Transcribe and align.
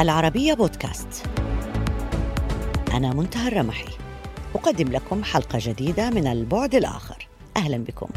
العربية 0.00 0.54
بودكاست. 0.54 1.26
أنا 2.92 3.14
منتهى 3.14 3.48
الرمحي. 3.48 3.88
أقدم 4.54 4.88
لكم 4.88 5.24
حلقة 5.24 5.58
جديدة 5.62 6.10
من 6.10 6.26
البعد 6.26 6.74
الآخر. 6.74 7.28
أهلا 7.56 7.76
بكم. 7.76 8.08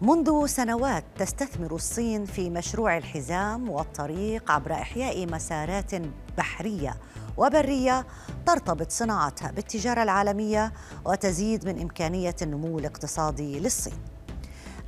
منذ 0.00 0.46
سنوات 0.46 1.04
تستثمر 1.18 1.74
الصين 1.74 2.24
في 2.24 2.50
مشروع 2.50 2.96
الحزام 2.96 3.68
والطريق 3.68 4.50
عبر 4.50 4.72
إحياء 4.72 5.26
مسارات 5.26 5.90
بحرية 6.38 6.96
وبرية 7.36 8.06
ترتبط 8.46 8.90
صناعتها 8.90 9.50
بالتجارة 9.50 10.02
العالمية 10.02 10.72
وتزيد 11.04 11.68
من 11.68 11.80
إمكانية 11.80 12.36
النمو 12.42 12.78
الاقتصادي 12.78 13.60
للصين. 13.60 14.17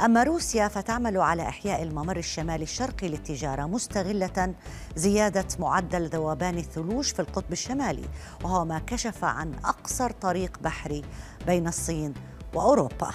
أما 0.04 0.22
روسيا 0.22 0.68
فتعمل 0.68 1.16
على 1.16 1.42
إحياء 1.42 1.82
الممر 1.82 2.16
الشمالي 2.16 2.62
الشرقي 2.62 3.08
للتجارة 3.08 3.66
مستغلة 3.66 4.54
زيادة 4.96 5.46
معدل 5.58 6.08
ذوبان 6.08 6.58
الثلوج 6.58 7.04
في 7.04 7.20
القطب 7.20 7.52
الشمالي 7.52 8.04
وهو 8.44 8.64
ما 8.64 8.78
كشف 8.78 9.24
عن 9.24 9.54
أقصر 9.64 10.10
طريق 10.10 10.58
بحري 10.62 11.02
بين 11.46 11.68
الصين 11.68 12.14
وأوروبا. 12.54 13.10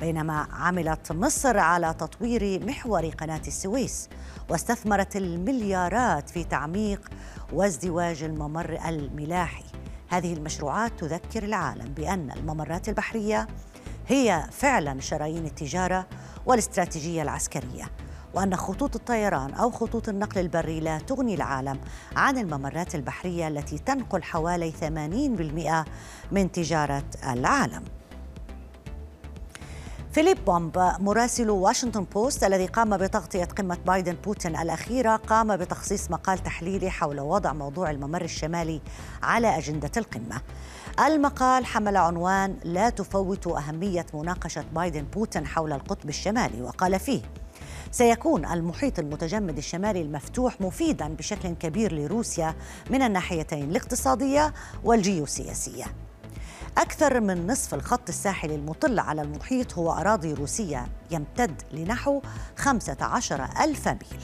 بينما 0.00 0.48
عملت 0.52 1.12
مصر 1.12 1.58
على 1.58 1.94
تطوير 1.94 2.66
محور 2.66 3.06
قناة 3.06 3.42
السويس 3.46 4.08
واستثمرت 4.50 5.16
المليارات 5.16 6.30
في 6.30 6.44
تعميق 6.44 7.08
وازدواج 7.52 8.22
الممر 8.22 8.78
الملاحي. 8.88 9.64
هذه 10.08 10.34
المشروعات 10.34 11.00
تذكر 11.00 11.42
العالم 11.42 11.94
بأن 11.94 12.30
الممرات 12.30 12.88
البحرية 12.88 13.46
هي 14.08 14.46
فعلا 14.52 15.00
شرايين 15.00 15.46
التجارة 15.46 16.06
والاستراتيجية 16.46 17.22
العسكرية 17.22 17.90
وأن 18.34 18.56
خطوط 18.56 18.96
الطيران 18.96 19.54
أو 19.54 19.70
خطوط 19.70 20.08
النقل 20.08 20.40
البري 20.40 20.80
لا 20.80 20.98
تغني 20.98 21.34
العالم 21.34 21.80
عن 22.16 22.38
الممرات 22.38 22.94
البحرية 22.94 23.48
التي 23.48 23.78
تنقل 23.78 24.22
حوالي 24.22 24.72
80% 24.72 26.32
من 26.32 26.52
تجارة 26.52 27.04
العالم. 27.32 27.84
فيليب 30.16 30.44
بومب 30.44 30.92
مراسل 30.98 31.50
واشنطن 31.50 32.04
بوست 32.04 32.44
الذي 32.44 32.66
قام 32.66 32.96
بتغطية 32.96 33.44
قمة 33.44 33.78
بايدن 33.86 34.12
بوتين 34.24 34.56
الأخيرة 34.56 35.16
قام 35.16 35.56
بتخصيص 35.56 36.10
مقال 36.10 36.38
تحليلي 36.38 36.90
حول 36.90 37.20
وضع 37.20 37.52
موضوع 37.52 37.90
الممر 37.90 38.22
الشمالي 38.22 38.80
على 39.22 39.58
أجندة 39.58 39.90
القمة. 39.96 40.40
المقال 41.06 41.66
حمل 41.66 41.96
عنوان 41.96 42.56
لا 42.64 42.90
تفوت 42.90 43.46
أهمية 43.46 44.06
مناقشة 44.14 44.64
بايدن 44.74 45.02
بوتين 45.02 45.46
حول 45.46 45.72
القطب 45.72 46.08
الشمالي 46.08 46.62
وقال 46.62 47.00
فيه 47.00 47.22
سيكون 47.90 48.46
المحيط 48.46 48.98
المتجمد 48.98 49.56
الشمالي 49.56 50.02
المفتوح 50.02 50.60
مفيدا 50.60 51.08
بشكل 51.08 51.48
كبير 51.48 51.92
لروسيا 51.92 52.54
من 52.90 53.02
الناحيتين 53.02 53.70
الاقتصادية 53.70 54.54
والجيوسياسية. 54.84 56.05
أكثر 56.78 57.20
من 57.20 57.46
نصف 57.46 57.74
الخط 57.74 58.08
الساحلي 58.08 58.54
المطل 58.54 58.98
على 58.98 59.22
المحيط 59.22 59.74
هو 59.74 59.92
أراضي 59.92 60.34
روسية 60.34 60.86
يمتد 61.10 61.62
لنحو 61.72 62.22
15 62.56 63.48
ألف 63.60 63.88
ميل. 63.88 64.20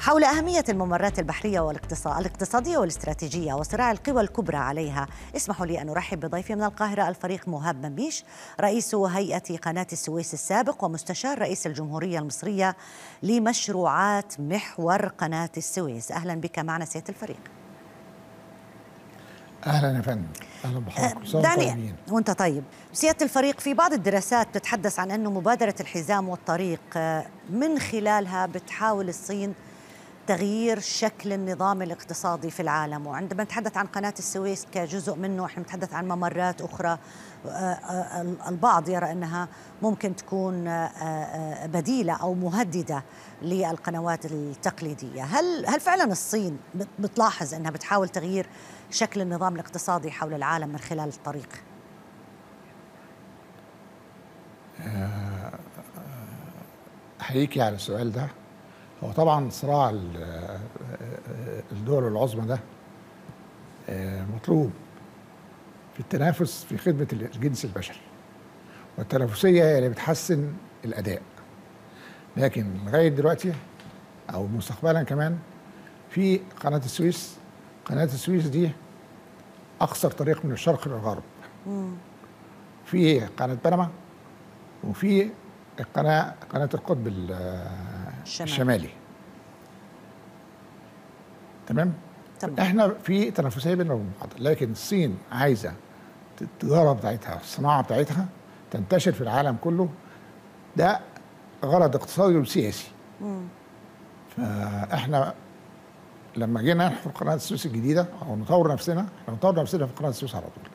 حول 0.00 0.24
أهمية 0.24 0.64
الممرات 0.68 1.18
البحرية 1.18 1.60
والاقتصادية 1.60 2.78
والاستراتيجية 2.78 3.54
وصراع 3.54 3.90
القوى 3.92 4.20
الكبرى 4.20 4.56
عليها 4.56 5.06
اسمحوا 5.36 5.66
لي 5.66 5.82
أن 5.82 5.88
أرحب 5.88 6.20
بضيفي 6.20 6.54
من 6.54 6.64
القاهرة 6.64 7.08
الفريق 7.08 7.48
مهاب 7.48 7.86
مميش 7.86 8.24
رئيس 8.60 8.94
هيئة 8.94 9.56
قناة 9.56 9.86
السويس 9.92 10.34
السابق 10.34 10.84
ومستشار 10.84 11.38
رئيس 11.38 11.66
الجمهورية 11.66 12.18
المصرية 12.18 12.76
لمشروعات 13.22 14.40
محور 14.40 15.06
قناة 15.06 15.50
السويس. 15.56 16.12
أهلا 16.12 16.34
بك 16.34 16.58
معنا 16.58 16.84
سيادة 16.84 17.08
الفريق. 17.08 17.40
أهلا 19.66 19.96
يا 19.96 20.02
فندم. 20.02 20.47
أهلا 20.64 20.78
بحضرتك 20.78 21.36
دعني 21.36 21.94
وأنت 22.10 22.30
طيب. 22.30 22.62
سيادة 22.92 23.24
الفريق 23.24 23.60
في 23.60 23.74
بعض 23.74 23.92
الدراسات 23.92 24.48
تتحدث 24.54 24.98
عن 24.98 25.10
أنه 25.10 25.30
مبادرة 25.30 25.74
الحزام 25.80 26.28
والطريق 26.28 26.80
من 27.50 27.78
خلالها 27.78 28.46
بتحاول 28.46 29.08
الصين 29.08 29.54
تغيير 30.28 30.80
شكل 30.80 31.32
النظام 31.32 31.82
الاقتصادي 31.82 32.50
في 32.50 32.60
العالم؟ 32.60 33.06
وعندما 33.06 33.44
نتحدث 33.44 33.76
عن 33.76 33.86
قناة 33.86 34.14
السويس 34.18 34.66
كجزء 34.72 35.14
منه 35.16 35.44
إحنا 35.44 35.62
نتحدث 35.62 35.94
عن 35.94 36.08
ممرات 36.08 36.60
أخرى 36.60 36.98
البعض 38.48 38.88
يرى 38.88 39.12
أنها 39.12 39.48
ممكن 39.82 40.16
تكون 40.16 40.86
بديلة 41.64 42.12
أو 42.12 42.34
مهددة 42.34 43.04
للقنوات 43.42 44.24
التقليدية. 44.24 45.22
هل, 45.22 45.66
هل 45.66 45.80
فعلا 45.80 46.04
الصين 46.04 46.58
بتلاحظ 46.98 47.54
أنها 47.54 47.70
بتحاول 47.70 48.08
تغيير 48.08 48.46
شكل 48.90 49.20
النظام 49.20 49.54
الاقتصادي 49.54 50.10
حول 50.10 50.34
العالم 50.34 50.68
من 50.68 50.78
خلال 50.78 51.08
الطريق؟ 51.08 51.48
أحييكي 57.20 57.62
على 57.62 57.74
السؤال 57.74 58.12
ده. 58.12 58.28
هو 59.04 59.12
طبعا 59.12 59.50
صراع 59.50 59.90
الدول 61.72 62.06
العظمى 62.06 62.46
ده 62.46 62.58
مطلوب 64.34 64.70
في 65.94 66.00
التنافس 66.00 66.64
في 66.64 66.78
خدمة 66.78 67.06
الجنس 67.12 67.64
البشري 67.64 67.98
والتنافسية 68.98 69.64
هي 69.64 69.78
اللي 69.78 69.88
بتحسن 69.88 70.52
الأداء. 70.84 71.22
لكن 72.36 72.66
لغاية 72.86 73.08
دلوقتي 73.08 73.52
أو 74.34 74.46
مستقبلا 74.46 75.02
كمان 75.02 75.38
في 76.10 76.40
قناة 76.60 76.78
السويس 76.78 77.36
قناة 77.84 78.04
السويس 78.04 78.46
دي 78.46 78.70
أقصر 79.80 80.10
طريق 80.10 80.44
من 80.44 80.52
الشرق 80.52 80.88
للغرب 80.88 81.22
في 82.84 83.20
قناة 83.20 83.58
بنما 83.64 83.88
وفي 84.84 85.30
القناة 85.80 86.34
قناة 86.50 86.68
القطب 86.74 87.06
الشمالي, 88.28 88.52
الشمالي. 88.52 88.88
تمام؟ 91.66 91.92
تمام. 92.40 92.60
إحنا 92.60 92.94
في 93.02 93.30
تنافسية 93.30 93.74
بيننا 93.74 93.94
وبين 93.94 94.10
بعض 94.20 94.28
لكن 94.38 94.72
الصين 94.72 95.18
عايزة 95.32 95.72
التجارة 96.40 96.92
بتاعتها 96.92 97.40
الصناعة 97.40 97.82
بتاعتها 97.82 98.26
تنتشر 98.70 99.12
في 99.12 99.20
العالم 99.20 99.56
كله. 99.60 99.88
ده 100.76 101.00
غرض 101.64 101.96
اقتصادي 101.96 102.36
وسياسي. 102.36 102.88
فاحنا 104.36 105.34
لما 106.36 106.62
جينا 106.62 106.88
نحفر 106.88 107.10
قناة 107.10 107.34
السويس 107.34 107.66
الجديدة 107.66 108.06
أو 108.22 108.36
نطور 108.36 108.72
نفسنا 108.72 109.06
إحنا 109.22 109.34
نطور 109.34 109.60
نفسنا 109.60 109.86
في 109.86 109.92
قناة 109.92 110.08
السويس 110.08 110.34
على 110.34 110.44
طول. 110.44 110.70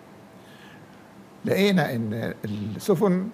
لقينا 1.46 1.94
إن 1.94 2.34
السفن 2.46 3.30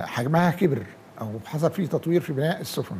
حجمها 0.00 0.50
كبر. 0.50 0.86
أو 1.20 1.32
حصل 1.46 1.70
فيه 1.70 1.86
تطوير 1.86 2.20
في 2.20 2.32
بناء 2.32 2.60
السفن. 2.60 2.96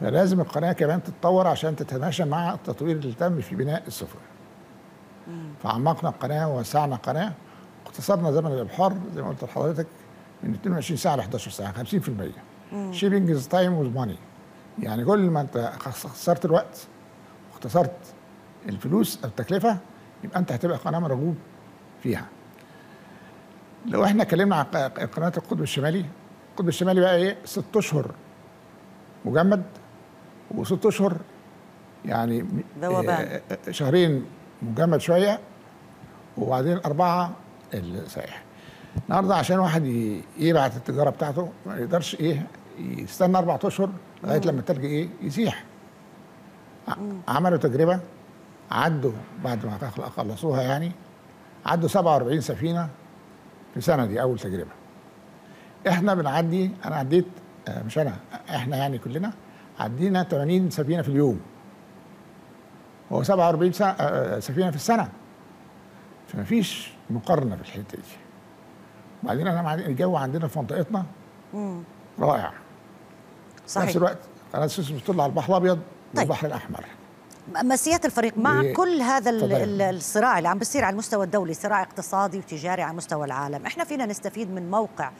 فلازم 0.00 0.40
القناة 0.40 0.72
كمان 0.72 1.02
تتطور 1.02 1.46
عشان 1.46 1.76
تتماشى 1.76 2.24
مع 2.24 2.54
التطوير 2.54 2.96
اللي 2.96 3.12
تم 3.12 3.40
في 3.40 3.56
بناء 3.56 3.82
السفن. 3.86 4.18
فعمقنا 5.62 6.10
القناة 6.10 6.48
ووسعنا 6.48 6.94
القناه 6.94 7.32
واختصرنا 7.84 8.32
زمن 8.32 8.52
الابحار 8.52 8.94
زي 9.14 9.22
ما 9.22 9.28
قلت 9.28 9.44
لحضرتك 9.44 9.86
من 10.42 10.54
22 10.54 10.96
ساعة 10.96 11.16
ل 11.16 11.20
11 11.20 11.50
ساعة 11.50 11.72
50% 11.72 12.92
shipping 12.92 13.30
is 13.30 13.48
time 13.48 13.72
و 13.74 13.78
is 13.78 13.86
money 13.86 14.16
يعني 14.78 15.04
كل 15.04 15.18
ما 15.30 15.40
انت 15.40 15.72
خسرت 15.80 16.44
الوقت 16.44 16.86
واختصرت 17.52 17.96
الفلوس 18.68 19.18
أو 19.24 19.28
التكلفة 19.28 19.78
يبقى 20.24 20.38
انت 20.38 20.52
هتبقى 20.52 20.76
قناة 20.78 20.98
مرغوب 20.98 21.36
فيها. 22.02 22.26
لو 23.86 24.04
إحنا 24.04 24.22
اتكلمنا 24.22 24.56
عن 24.56 24.64
قناة 24.88 25.32
القطب 25.36 25.62
الشمالي 25.62 26.04
القطب 26.60 26.68
الشمالي 26.68 27.00
بقى 27.00 27.16
إيه؟ 27.16 27.36
ست 27.44 27.76
أشهر. 27.76 28.10
مجمد 29.24 29.62
وست 30.50 30.86
أشهر 30.86 31.16
يعني 32.04 32.44
ذوبان 32.82 33.40
شهرين 33.70 34.24
مجمد 34.62 35.00
شوية 35.00 35.40
وبعدين 36.38 36.80
أربعة 36.86 37.32
السائح. 37.74 38.42
النهارده 39.08 39.34
عشان 39.34 39.58
واحد 39.58 39.84
يبعت 40.38 40.76
التجارة 40.76 41.10
بتاعته 41.10 41.48
ما 41.66 41.76
يقدرش 41.76 42.14
إيه 42.14 42.46
يستنى 42.78 43.38
أربع 43.38 43.58
أشهر 43.64 43.90
لغاية 44.24 44.40
لما 44.40 44.60
التلج 44.60 44.84
إيه؟ 44.84 45.08
يسيح. 45.22 45.64
عملوا 47.28 47.58
تجربة 47.58 48.00
عدوا 48.70 49.12
بعد 49.44 49.66
ما 49.66 49.90
خلصوها 50.16 50.62
يعني 50.62 50.92
عدوا 51.66 51.88
47 51.88 52.40
سفينة 52.40 52.88
في 53.74 53.80
سنة 53.80 54.06
دي 54.06 54.22
أول 54.22 54.38
تجربة. 54.38 54.79
إحنا 55.88 56.14
بنعدي 56.14 56.70
أنا 56.84 56.96
عديت 56.96 57.26
مش 57.68 57.98
انا 57.98 58.16
إحنا 58.50 58.76
يعني 58.76 58.98
كلنا 58.98 59.32
عدينا 59.78 60.22
80 60.22 60.70
سفينة 60.70 61.02
في 61.02 61.08
اليوم. 61.08 61.40
هو 63.12 63.22
47 63.22 63.72
سفينة 64.40 64.70
في 64.70 64.76
السنة. 64.76 65.08
فمفيش 66.28 66.92
مقارنة 67.10 67.56
في 67.56 67.62
الحتة 67.62 67.96
دي. 67.98 68.02
وبعدين 69.22 69.46
أنا 69.46 69.74
الجو 69.74 70.16
عندنا 70.16 70.48
في 70.48 70.58
منطقتنا 70.58 71.04
رائع. 72.18 72.52
صحيح 73.66 73.84
في 73.84 73.88
نفس 73.88 73.96
الوقت 73.96 74.18
قناه 74.52 74.64
السويس 74.64 74.90
بتطل 74.90 75.20
على 75.20 75.30
البحر 75.30 75.50
الأبيض 75.50 75.76
طيب. 75.76 76.18
والبحر 76.18 76.46
الأحمر. 76.46 76.84
مسيات 77.48 78.04
الفريق 78.04 78.38
مع. 78.38 78.72
كل 78.72 79.00
هذا 79.00 79.30
الصراع 79.90 80.38
اللي 80.38 80.48
عم 80.48 80.58
بيصير 80.58 80.84
على 80.84 80.92
المستوى 80.92 81.24
الدولي 81.24 81.54
صراع 81.54 81.82
اقتصادي 81.82 82.38
وتجاري 82.38 82.82
على 82.82 82.96
مستوى 82.96 83.26
العالم. 83.26 83.66
إحنا 83.66 83.84
فينا 83.84 84.06
نستفيد 84.06 84.50
من 84.50 84.70
موقع 84.70 85.10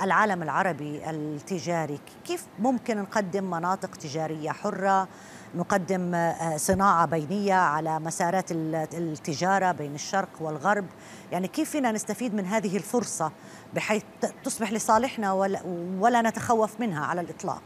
العالم 0.00 0.42
العربي 0.42 1.10
التجاري. 1.10 1.98
كيف 2.24 2.46
ممكن 2.58 2.98
نقدم 2.98 3.50
مناطق 3.50 3.96
تجارية 3.96 4.50
حرة 4.50 5.08
نقدم 5.54 6.14
آه، 6.14 6.56
صناعة 6.56 7.06
بينية 7.06 7.54
على 7.54 8.00
مسارات 8.00 8.52
التجارة 8.52 9.72
بين 9.72 9.94
الشرق 9.94 10.28
والغرب؟ 10.40 10.86
يعني 11.32 11.48
كيف 11.48 11.70
فينا 11.70 11.92
نستفيد 11.92 12.34
من 12.34 12.46
هذه 12.46 12.76
الفرصة 12.76 13.32
بحيث 13.74 14.02
تصبح 14.44 14.72
لصالحنا 14.72 15.32
ولا, 15.32 15.60
ولا 16.00 16.22
نتخوف 16.22 16.80
منها 16.80 17.04
على 17.06 17.20
الإطلاق؟ 17.20 17.62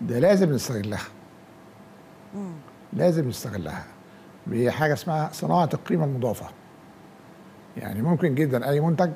ده 0.00 0.18
لازم 0.18 0.52
نستغلها. 0.52 1.00
لازم 2.92 3.28
نستغلها 3.28 3.84
بحاجة 4.46 4.92
اسمها 4.92 5.30
صناعة 5.32 5.68
القيمة 5.74 6.04
المضافة. 6.04 6.46
يعني 7.76 8.02
ممكن 8.02 8.34
جدا 8.34 8.68
أي 8.70 8.80
منتج 8.80 9.10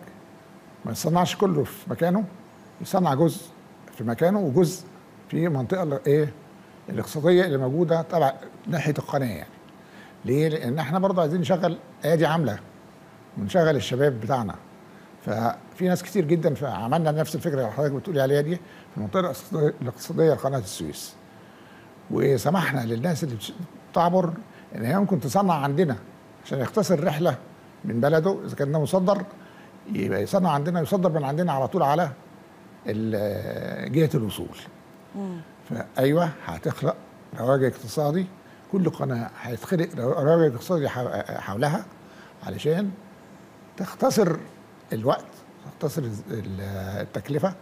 ما 0.85 0.93
يصنعش 0.93 1.37
كله 1.37 1.65
في 1.65 1.91
مكانه 1.91 2.25
يصنع 2.81 3.15
جزء 3.15 3.47
في 3.97 4.05
مكانه 4.05 4.39
وجزء 4.41 4.87
في 5.29 5.47
المنطقة 5.47 6.01
إيه 6.07 6.33
الاقتصادية 6.89 7.45
اللي 7.45 7.59
موجودة 7.59 8.03
تبع 8.03 8.33
ناحية 8.67 8.95
القناة 8.99 9.27
يعني. 9.27 9.51
ليه؟ 10.25 10.49
لأن 10.49 10.79
إحنا 10.79 10.99
برضه 10.99 11.23
عايزين 11.23 11.41
نشغل 11.41 11.79
ايادي 12.05 12.27
عاملة. 12.27 12.59
ونشغل 13.39 13.77
الشباب 13.77 14.21
بتاعنا. 14.21 14.55
ففي 15.27 15.89
ناس 15.89 16.03
كتير 16.03 16.25
جدا 16.25 16.55
فعملنا 16.55 17.11
نفس 17.11 17.35
الفكرة 17.35 17.61
اللي 17.61 17.73
حضرتك 17.73 17.93
بتقولي 17.93 18.23
عليها 18.23 18.41
دي 18.41 18.57
في 18.57 18.97
المنطقة 18.97 19.35
الاقتصادية 19.83 20.33
لقناة 20.33 20.59
السويس. 20.59 21.15
وسمحنا 22.11 22.81
للناس 22.81 23.25
اللي 23.25 23.37
بتعبر 23.93 24.33
إن 24.77 24.85
هي 24.85 24.99
ممكن 24.99 25.21
تصنع 25.21 25.55
عندنا 25.55 25.97
عشان 26.45 26.59
يختصر 26.61 27.05
رحلة 27.05 27.37
من 27.85 28.01
بلده. 28.01 28.39
إذا 28.45 28.55
كان 28.57 28.73
مصدر 28.73 29.25
يبقى 29.93 30.23
يصنع 30.23 30.51
عندنا 30.51 30.81
يصدر 30.81 31.13
من 31.13 31.25
عندنا 31.25 31.53
على 31.53 31.69
طول 31.69 31.83
على 31.83 32.11
جهة 33.87 34.11
الوصول. 34.15 34.59
فأيوة 35.69 36.31
هتخلق 36.47 36.97
رواج 37.41 37.65
اقتصادي. 37.65 38.27
كل 38.73 38.91
قناة 38.91 39.31
هيتخلق 39.43 39.89
رواج 39.99 40.53
اقتصادي 40.53 40.89
حولها 41.41 41.85
علشان 42.47 42.91
تختصر 43.77 44.37
الوقت 44.93 45.25
تختصر 45.65 46.03
التكلفة 46.31 47.55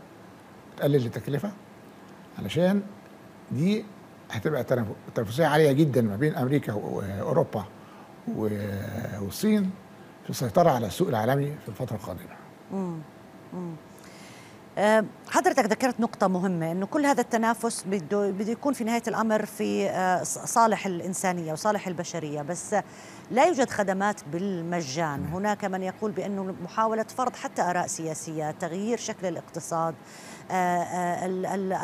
تقلل 0.76 1.06
التكلفة 1.06 1.50
علشان 2.38 2.82
دي 3.52 3.84
هتبقى 4.30 4.64
تنافسية 5.14 5.46
عالية 5.46 5.72
جدا 5.72 6.02
ما 6.02 6.16
بين 6.16 6.34
أمريكا 6.34 6.72
وأوروبا 6.72 7.64
والصين 9.20 9.70
في 10.24 10.30
السيطرة 10.30 10.70
على 10.70 10.86
السوق 10.86 11.08
العالمي 11.08 11.46
في 11.62 11.68
الفترة 11.68 11.96
القادمة. 11.96 12.36
آه، 14.78 15.04
حضرتك 15.28 15.64
ذكرت 15.64 16.00
نقطة 16.00 16.26
مهمة 16.28 16.72
أنه 16.72 16.86
كل 16.86 17.06
هذا 17.06 17.20
التنافس 17.20 17.84
بده 17.86 18.30
بده 18.30 18.52
يكون 18.52 18.72
في 18.72 18.84
نهاية 18.84 19.02
الأمر 19.08 19.44
في 19.46 19.88
آه، 19.90 20.22
صالح 20.22 20.86
الإنسانية 20.86 21.52
وصالح 21.52 21.86
البشرية 21.86 22.42
بس 22.42 22.74
لا 23.30 23.44
يوجد 23.46 23.70
خدمات 23.70 24.20
بالمجان. 24.32 25.26
هناك 25.26 25.64
من 25.64 25.82
يقول 25.82 26.10
بأنه 26.10 26.54
محاولة 26.64 27.02
فرض 27.02 27.36
حتى 27.36 27.62
آراء 27.62 27.86
سياسية 27.86 28.50
تغيير 28.50 28.98
شكل 28.98 29.26
الاقتصاد 29.26 29.94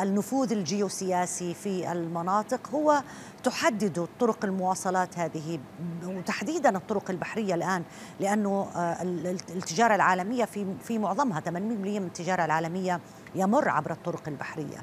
النفوذ 0.01 0.51
الجيوسياسي 0.51 1.53
في 1.53 1.91
المناطق 1.91 2.69
هو 2.69 3.03
تحدد 3.43 4.07
طرق 4.19 4.45
المواصلات 4.45 5.19
هذه 5.19 5.59
وتحديدا 6.05 6.77
الطرق 6.77 7.09
البحرية 7.09 7.55
الآن 7.55 7.83
لأنه 8.19 8.67
آه، 8.75 9.01
التجارة 9.49 9.95
العالمية 9.95 10.45
في 10.45 10.65
في 10.83 10.97
معظمها 10.97 11.39
80% 11.39 11.49
من 11.49 12.05
التجارة 12.05 12.45
العالمية 12.45 12.99
يمر 13.35 13.69
عبر 13.69 13.91
الطرق 13.91 14.27
البحرية. 14.27 14.77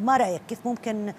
ما 0.00 0.16
رأيك 0.16 0.42
كيف 0.48 0.66
ممكن 0.66 1.12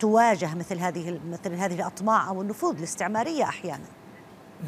تواجه 0.00 0.54
مثل 0.54 0.78
هذه 0.78 1.20
مثل 1.30 1.54
هذه 1.54 1.74
الأطماع 1.74 2.28
أو 2.28 2.42
النفوذ 2.42 2.76
الاستعمارية 2.76 3.44
أحيانا؟ 3.44 3.84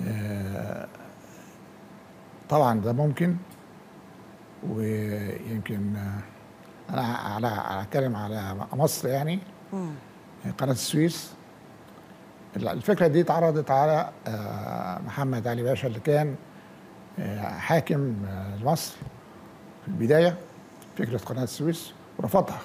آه، 0.07 0.89
طبعا 2.49 2.81
ده 2.81 2.93
ممكن. 2.93 3.37
ويمكن 4.71 5.97
أنا 6.91 7.03
على 7.03 7.83
أتكلم 7.83 8.17
على 8.17 8.57
مصر 8.73 9.09
يعني. 9.09 9.39
قناة 10.59 10.73
السويس. 10.73 11.33
الفكرة 12.57 13.07
دي 13.07 13.21
اتعرضت 13.21 13.71
على 13.71 14.11
آه، 14.27 14.99
محمد 14.99 15.47
علي 15.47 15.63
باشا 15.63 15.89
اللي 15.89 16.01
كان 16.01 16.37
آه، 17.19 17.49
حاكم 17.49 18.17
آه، 18.29 18.65
مصر 18.65 18.97
في 19.83 19.89
البداية 19.89 20.35
فكرة 20.99 21.19
قناة 21.19 21.43
السويس 21.43 21.93
ورفضها. 22.19 22.61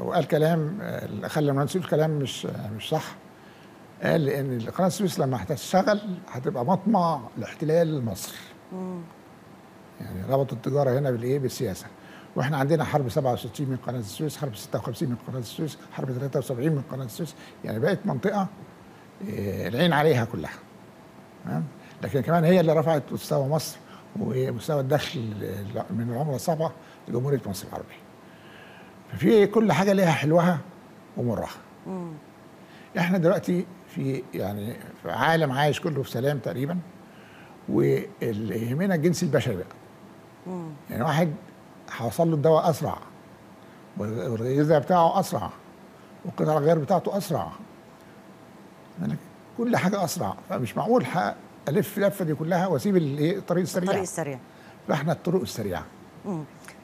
وقال 0.00 0.28
كلام 0.28 0.78
خلى 1.26 1.50
المهندس 1.50 1.76
يقول 1.76 1.88
كلام 1.88 2.10
مش 2.10 2.46
مش 2.46 2.88
صح. 2.88 3.04
قال 4.02 4.28
إن 4.28 4.60
قناه 4.60 4.86
السويس 4.86 5.18
لما 5.20 5.42
هتشتغل 5.42 6.00
هتبقى 6.30 6.64
مطمع 6.64 7.20
لاحتلال 7.38 8.04
مصر. 8.04 8.34
يعني 10.00 10.22
ربطوا 10.28 10.56
التجارة 10.56 10.98
هنا 10.98 11.10
بالايه 11.10 11.38
بالسياسة. 11.38 11.86
وإحنا 12.36 12.56
عندنا 12.56 12.84
حرب 12.84 13.08
67 13.08 13.66
من 13.68 13.76
قناة 13.76 13.98
السويس 13.98 14.36
حرب 14.36 14.56
56 14.56 15.08
من 15.08 15.16
قناة 15.28 15.38
السويس 15.38 15.78
حرب 15.92 16.12
73 16.12 16.72
من 16.72 16.82
قناة 16.92 17.04
السويس. 17.04 17.34
يعني 17.64 17.78
بقت 17.78 17.98
منطقة 18.06 18.48
آه، 19.30 19.68
العين 19.68 19.92
عليها 19.92 20.24
كلها. 20.24 20.50
لكن 22.02 22.20
كمان 22.20 22.44
هي 22.44 22.60
اللي 22.60 22.72
رفعت 22.72 23.02
مستوى 23.12 23.48
مصر 23.48 23.76
ومستوى 24.20 24.80
الدخل 24.80 25.20
من 25.90 26.10
العملة 26.12 26.34
الصعبة 26.36 26.70
لجمهورية 27.08 27.40
مصر 27.46 27.68
العربية. 27.68 27.94
ففي 29.12 29.46
كل 29.46 29.72
حاجة 29.72 29.92
ليها 29.92 30.12
حلوها 30.12 30.58
ومرها. 31.16 31.48
إحنا 32.98 33.18
دلوقتي 33.18 33.66
في 33.94 34.22
يعني 34.34 34.76
في 35.02 35.10
عالم 35.10 35.52
عايش 35.52 35.80
كله 35.80 36.02
في 36.02 36.10
سلام 36.10 36.38
تقريبا 36.38 36.78
واللي 37.68 38.70
يهمنا 38.70 38.94
الجنس 38.94 39.22
البشري 39.22 39.56
بقى. 39.56 39.66
يعني 40.90 41.02
واحد 41.02 41.32
هوصل 41.98 42.28
له 42.28 42.34
الدواء 42.34 42.70
أسرع 42.70 42.98
والغذاء 43.98 44.80
بتاعه 44.80 45.20
أسرع 45.20 45.50
والقطع 46.24 46.58
الغيار 46.58 46.78
بتاعته 46.78 47.16
أسرع. 47.18 47.52
يعني 49.00 49.16
كل 49.58 49.76
حاجة 49.76 50.04
أسرع 50.04 50.34
فمش 50.48 50.76
معقول 50.76 51.06
ألف 51.68 51.98
اللفه 51.98 52.24
دي 52.24 52.34
كلها 52.34 52.66
وأسيب 52.66 52.96
الايه 52.96 53.38
الطريق 53.38 53.62
السريع. 53.62 53.82
الطريق 53.84 54.02
السريع. 54.02 54.38
فإحنا 54.88 55.12
الطرق 55.12 55.40
السريعة. 55.40 55.84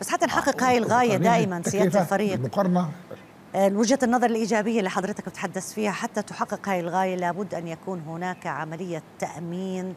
بس 0.01 0.09
حتى 0.09 0.27
نحقق 0.27 0.63
هاي 0.63 0.79
الغاية 0.79 1.17
دائما 1.17 1.63
سيادة 1.63 2.01
الفريق. 2.01 2.33
المقارنه 2.35 2.81
آه، 2.81 3.10
وجهة 3.55 3.99
النظر 4.03 4.27
الإيجابية 4.31 4.79
اللي 4.79 4.91
حضرتك 4.91 5.29
بتحدث 5.29 5.73
فيها 5.73 5.91
حتى 5.91 6.23
تحقق 6.23 6.69
هاي 6.69 6.81
الغاية 6.81 7.17
لابد 7.17 7.55
أن 7.55 7.69
يكون 7.69 8.01
هناك 8.01 8.47
عملية 8.47 9.03
تأمين 9.19 9.95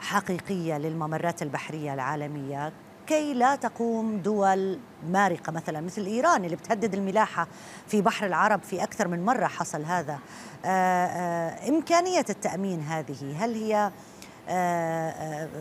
حقيقية 0.00 0.78
للممرات 0.78 1.42
البحرية 1.42 1.94
العالمية 1.94 2.72
كي 3.06 3.34
لا 3.34 3.56
تقوم 3.56 4.18
دول 4.18 4.78
مارقة. 5.08 5.52
مثلا 5.52 5.80
مثل 5.80 6.06
إيران 6.06 6.44
اللي 6.44 6.56
بتهدد 6.56 6.94
الملاحة 6.94 7.48
في 7.86 8.02
بحر 8.02 8.26
العرب 8.26 8.62
في 8.62 8.82
أكثر 8.82 9.08
من 9.08 9.24
مرة 9.24 9.46
حصل 9.46 9.82
هذا. 9.82 10.18
آه، 10.64 10.68
آه، 11.06 11.68
إمكانية 11.68 12.24
التأمين 12.30 12.80
هذه 12.80 13.44
هل 13.44 13.54
هي 13.54 13.90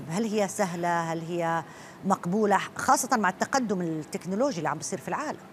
هل 0.10 0.26
هي 0.26 0.48
سهلة؟ 0.48 1.14
هل 1.14 1.22
هي 1.22 1.64
مقبولة؟ 2.06 2.58
خاصة 2.76 3.18
مع 3.18 3.30
التقدم 3.30 3.82
التكنولوجي 3.82 4.58
اللي 4.58 4.70
عم 4.70 4.78
بيصير 4.78 5.00
في 5.00 5.08
العالم. 5.08 5.53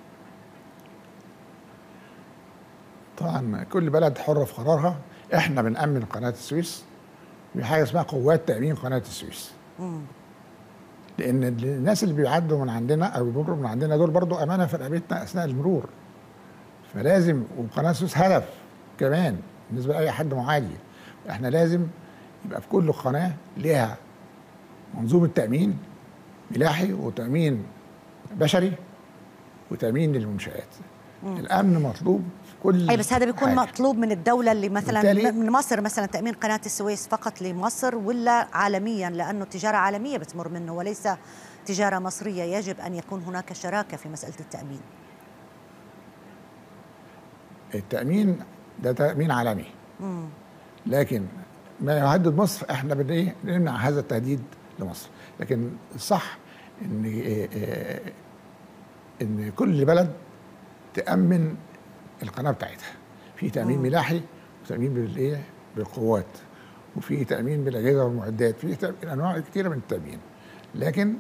طبعا 3.21 3.65
كل 3.65 3.91
بلد 3.91 4.19
حره 4.19 4.45
في 4.45 4.55
قرارها. 4.55 4.97
إحنا 5.35 5.63
بنأمن 5.63 6.05
قناة 6.05 6.31
السويس. 6.31 6.85
بحاجه 7.55 7.83
اسمها 7.83 8.03
قوات 8.03 8.49
تأمين 8.49 8.75
قناة 8.75 8.99
السويس. 8.99 9.53
لأن 11.19 11.45
الناس 11.45 12.05
اللي 12.05 12.15
بيعدوا 12.15 12.65
من 12.65 12.69
عندنا 12.69 13.07
أو 13.07 13.25
بيمروا 13.25 13.57
من 13.57 13.67
عندنا 13.67 13.97
دول 13.97 14.11
برضو 14.11 14.37
أمانة 14.37 14.67
في 14.67 14.77
رقبتنا 14.77 15.23
أثناء 15.23 15.45
المرور. 15.45 15.89
فلازم 16.95 17.43
وقناة 17.59 17.91
السويس 17.91 18.19
هدف 18.19 18.49
كمان 18.99 19.37
بالنسبة 19.71 19.95
لأي 19.95 20.11
حد 20.11 20.35
معادي 20.35 20.77
إحنا 21.31 21.49
لازم 21.49 21.87
يبقى 22.45 22.61
في 22.61 22.69
كل 22.69 22.93
قناة 22.93 23.33
ليها 23.57 23.97
منظومة 24.95 25.31
تأمين 25.35 25.79
ملاحي 26.51 26.93
وتأمين 26.93 27.63
بشري 28.35 28.73
وتأمين 29.71 30.13
للمنشآت. 30.13 30.75
الأمن 31.25 31.83
مطلوب 31.83 32.25
كل 32.63 32.91
أي 32.91 32.97
بس 32.97 33.13
هذا 33.13 33.25
بيكون 33.25 33.49
حاجة. 33.49 33.61
مطلوب 33.61 33.99
من 33.99 34.13
الدولة 34.13 34.53
اللي 34.53 34.69
مثلا 34.69 35.13
من 35.33 35.51
مصر 35.51 35.81
مثلا 35.81 36.07
تأمين 36.07 36.35
قناة 36.35 36.61
السويس 36.67 37.09
فقط 37.09 37.43
لمصر 37.43 37.97
ولا 37.97 38.49
عالميا؟ 38.53 39.11
لأنه 39.11 39.43
التجاره 39.45 39.77
عالمية 39.77 40.19
بتمر 40.19 40.49
منه 40.49 40.75
وليس 40.75 41.09
تجارة 41.67 41.99
مصرية. 41.99 42.43
يجب 42.43 42.81
أن 42.81 42.95
يكون 42.95 43.23
هناك 43.23 43.53
شراكة 43.53 43.97
في 43.97 44.09
مسألة 44.09 44.35
التأمين. 44.41 44.81
التأمين 47.75 48.39
ده 48.83 48.93
تأمين 48.93 49.31
عالمي. 49.31 49.67
لكن 50.87 51.27
ما 51.81 51.99
يهدد 51.99 52.37
مصر 52.37 52.67
إحنا 52.71 52.95
بن 52.95 53.11
إيه؟ 53.11 53.35
نمنع 53.45 53.77
هذا 53.77 54.01
التهديد 54.01 54.43
لمصر. 54.79 55.09
لكن 55.41 55.71
الصح 55.95 56.39
إن 56.83 57.05
إيه 57.05 57.49
إيه 57.53 58.01
إن 59.23 59.53
كل 59.57 59.85
بلد 59.85 60.13
تأمن 60.95 61.55
القناة 62.23 62.51
بتاعتها. 62.51 62.93
في 63.37 63.51
تأمين 63.51 63.79
ملاحي 63.79 64.21
وتامين 64.65 64.95
بالإيه؟ 64.95 65.43
بالقوات. 65.77 66.27
وفي 66.97 67.25
تأمين 67.25 67.65
بالأجهزة 67.65 68.05
والمعدات. 68.05 68.59
في 68.59 68.75
تأمين 68.75 69.09
أنواع 69.09 69.39
كثيره 69.39 69.69
من 69.69 69.77
التأمين. 69.77 70.19
لكن 70.75 71.15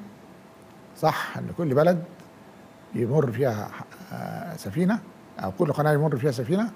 صح 0.96 1.38
إن 1.38 1.48
كل 1.58 1.74
بلد 1.74 2.04
يمر 2.94 3.32
فيها 3.32 3.70
سفينة 4.56 4.98
أو 5.38 5.52
كل 5.52 5.72
قناة 5.72 5.92
يمر 5.92 6.16
فيها 6.16 6.30
سفينة 6.30 6.70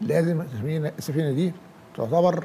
لازم 0.00 0.40
السفينة 0.40 0.92
السفينة 0.98 1.32
دي 1.32 1.52
تعتبر 1.96 2.44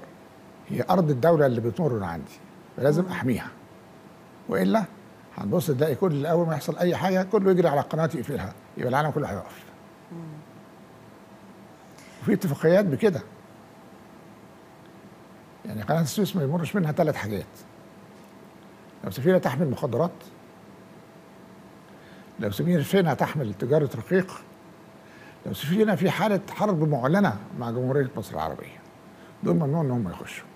هي 0.70 0.86
أرض 0.90 1.10
الدولة 1.10 1.46
اللي 1.46 1.62
بتمر 1.62 1.94
من 1.94 2.04
عندي. 2.04 2.32
فلازم 2.78 3.06
أحميها. 3.06 3.48
وإلا 4.50 4.84
هنبص 5.38 5.68
تلاقي 5.68 5.96
كل 5.96 6.26
أول 6.26 6.48
ما 6.48 6.54
يحصل 6.54 6.78
أي 6.78 6.96
حاجة 6.96 7.24
كله 7.24 7.52
يجري 7.52 7.68
على 7.68 7.80
القناه 7.80 8.10
يقفلها. 8.16 8.54
يبقى 8.78 8.90
العالم 8.90 9.10
كله 9.10 9.32
هيقف. 9.32 9.64
وفي 12.25 12.34
اتفاقيات 12.34 12.86
بكده. 12.86 13.22
يعني 15.65 15.82
قناة 15.82 16.01
السويس 16.01 16.36
ما 16.36 16.44
يمرش 16.44 16.75
منها 16.75 16.91
ثلاث 16.91 17.15
حاجات. 17.15 17.46
لو 19.03 19.12
سفينة 19.12 19.38
تحمل 19.38 19.70
مخدرات 19.70 20.12
لو 22.39 22.51
سفينه 22.51 23.13
تحمل 23.13 23.53
تجارة 23.53 23.89
رقيق 23.96 24.41
لو 25.46 25.53
سفينة 25.53 25.96
في 25.96 26.10
حالة 26.10 26.39
حرب 26.50 26.89
معلنة 26.89 27.38
مع 27.60 27.72
جمهورية 27.72 28.10
مصر 28.17 28.34
العربية. 28.34 28.79
دول 29.44 29.55
ممنوع 29.55 29.82
إن 29.82 29.91
هم 29.91 30.10
يخشوا. 30.10 30.48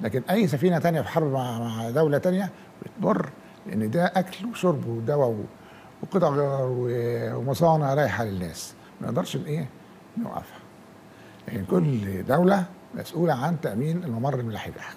لكن 0.00 0.22
أي 0.30 0.46
سفينة 0.48 0.78
تانية 0.78 1.00
في 1.00 1.08
حرب 1.08 1.32
مع 1.32 1.90
دولة 1.90 2.18
تانية 2.18 2.50
بتمر 2.82 3.30
لأن 3.66 3.90
ده 3.90 4.04
أكل 4.04 4.46
وشرب 4.46 4.86
ودواء 4.86 5.44
وقطع 6.02 6.28
غيار 6.28 6.68
ومصانع 7.38 7.94
رايحة 7.94 8.24
للناس. 8.24 8.74
ما 9.00 9.06
نقدرش 9.06 9.36
إيه 9.36 9.66
نوقفها. 10.18 10.57
لكن 11.48 11.64
كل 11.64 12.22
دولة 12.26 12.64
مسؤولة 12.94 13.34
عن 13.34 13.60
تأمين 13.60 14.04
الممر 14.04 14.34
الملاحي 14.34 14.70
بتاعها 14.70 14.94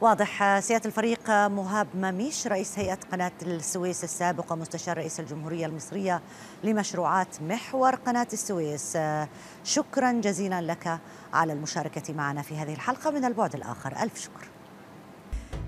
واضح 0.00 0.60
سيادة 0.60 0.86
الفريق 0.86 1.30
مهاب 1.30 1.86
ماميش 1.94 2.46
رئيس 2.46 2.78
هيئة 2.78 2.98
قناة 3.12 3.32
السويس 3.42 4.04
السابق 4.04 4.52
ومستشار 4.52 4.96
رئيس 4.96 5.20
الجمهورية 5.20 5.66
المصرية 5.66 6.20
لمشروعات 6.64 7.42
محور 7.42 7.94
قناة 7.94 8.26
السويس. 8.32 8.98
شكرا 9.64 10.12
جزيلا 10.12 10.60
لك 10.60 10.98
على 11.32 11.52
المشاركة 11.52 12.14
معنا 12.14 12.42
في 12.42 12.56
هذه 12.56 12.74
الحلقة. 12.74 13.10
من 13.10 13.24
البعد 13.24 13.54
الآخر 13.54 14.02
ألف 14.02 14.20
شكر. 14.20 14.51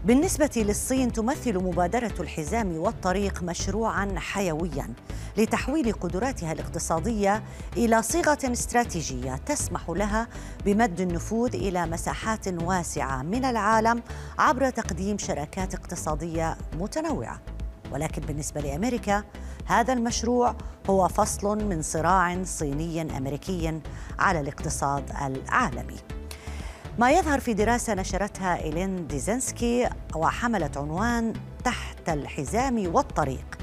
بالنسبة 0.05 0.51
للصين 0.57 1.13
تمثل 1.13 1.59
مبادرة 1.59 2.15
الحزام 2.21 2.77
والطريق 2.77 3.43
مشروعا 3.43 4.15
حيويا 4.17 4.95
لتحويل 5.37 5.93
قدراتها 5.93 6.53
الاقتصادية 6.53 7.43
إلى 7.77 8.03
صيغة 8.03 8.39
استراتيجية 8.45 9.37
تسمح 9.37 9.91
لها 9.91 10.29
بمد 10.65 11.01
النفوذ 11.01 11.55
إلى 11.55 11.87
مساحات 11.87 12.49
واسعة 12.49 13.23
من 13.23 13.45
العالم 13.45 14.03
عبر 14.39 14.71
تقديم 14.71 15.19
شراكات 15.19 15.75
اقتصادية 15.75 16.57
متنوعة. 16.81 17.41
ولكن 17.93 18.23
بالنسبة 18.23 18.61
لأمريكا 18.61 19.25
هذا 19.67 19.93
المشروع 19.93 20.57
هو 20.91 21.09
فصل 21.09 21.65
من 21.65 21.83
صراع 21.83 22.45
صيني 22.45 23.17
أمريكي 23.17 23.81
على 24.19 24.41
الاقتصاد 24.41 25.11
العالمي. 25.11 25.97
ما 26.99 27.11
يظهر 27.11 27.41
في 27.41 27.55
دراسة 27.55 27.95
نشرتها 27.95 28.63
إيلين 28.63 29.07
ديزنسكي 29.07 29.89
وحملت 30.15 30.77
عنوان 30.77 31.33
تحت 31.65 32.09
الحزام 32.09 32.95
والطريق. 32.95 33.59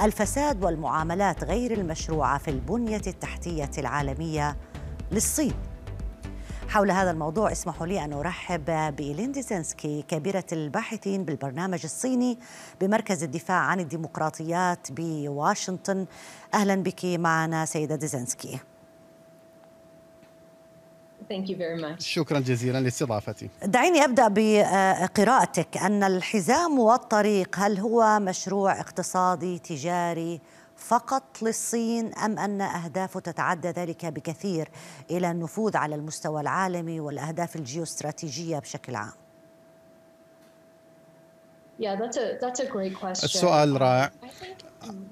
الفساد 0.00 0.64
والمعاملات 0.64 1.44
غير 1.44 1.72
المشروعة 1.72 2.38
في 2.38 2.48
البنية 2.48 3.02
التحتية 3.06 3.70
العالمية 3.78 4.56
للصين. 5.12 5.54
حول 6.68 6.90
هذا 6.90 7.10
الموضوع 7.10 7.52
اسمحوا 7.52 7.86
لي 7.86 8.04
أن 8.04 8.12
أرحب 8.12 8.64
بإيلين 8.96 9.32
ديزنسكي 9.32 10.02
كبيرة 10.02 10.46
الباحثين 10.52 11.24
بالبرنامج 11.24 11.80
الصيني 11.84 12.38
بمركز 12.80 13.22
الدفاع 13.22 13.58
عن 13.58 13.80
الديمقراطيات 13.80 14.88
بواشنطن. 14.90 16.06
أهلا 16.54 16.74
بك 16.74 17.04
معنا 17.04 17.64
سيدة 17.64 17.96
ديزنسكي 17.96 18.60
Thank 21.30 21.48
you 21.48 21.56
very 21.56 21.80
much. 21.82 22.02
شكرا 22.02 22.40
جزيلا 22.40 22.80
لاستضافتي 22.80 23.48
دعيني 23.64 24.04
أبدأ 24.04 24.28
بقراءتك 24.28 25.76
أن 25.76 26.02
الحزام 26.02 26.78
والطريق 26.78 27.56
هل 27.58 27.78
هو 27.78 28.18
مشروع 28.20 28.80
اقتصادي 28.80 29.58
تجاري 29.58 30.40
فقط 30.76 31.22
للصين 31.42 32.14
أم 32.14 32.38
أن 32.38 32.60
اهدافه 32.60 33.20
تتعدى 33.20 33.68
ذلك 33.68 34.06
بكثير 34.06 34.68
إلى 35.10 35.30
النفوذ 35.30 35.76
على 35.76 35.94
المستوى 35.94 36.40
العالمي 36.40 37.00
والأهداف 37.00 37.56
الجيوستراتيجية 37.56 38.58
بشكل 38.58 38.94
عام؟ 38.94 39.12
Yeah, 41.78 41.96
that's 41.96 42.16
a 42.16 42.38
that's 42.40 42.60
a 42.60 42.66
great 42.66 42.94
question. 42.94 43.24
السؤال 43.24 43.80
رائع 43.80 44.10
I 44.22 44.26
think 44.26 44.56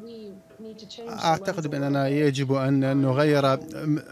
we 0.05 0.33
need 0.65 0.79
to 0.79 0.87
change 0.87 1.11
the 1.11 1.25
أعتقد 1.25 1.67
بأننا. 1.67 2.09
يجب 2.09 2.53
أن 2.53 2.97
نغير 2.97 3.59